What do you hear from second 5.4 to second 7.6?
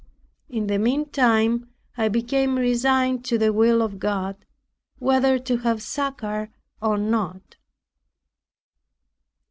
have succor or not.